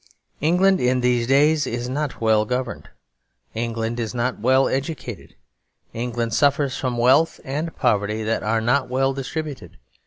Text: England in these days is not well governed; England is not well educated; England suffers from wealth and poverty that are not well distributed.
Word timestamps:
England 0.39 0.79
in 0.81 1.01
these 1.01 1.27
days 1.27 1.67
is 1.67 1.87
not 1.87 2.19
well 2.19 2.43
governed; 2.43 2.89
England 3.53 3.99
is 3.99 4.15
not 4.15 4.39
well 4.39 4.67
educated; 4.67 5.35
England 5.93 6.33
suffers 6.33 6.75
from 6.75 6.97
wealth 6.97 7.39
and 7.43 7.75
poverty 7.75 8.23
that 8.23 8.41
are 8.41 8.61
not 8.61 8.89
well 8.89 9.13
distributed. 9.13 9.77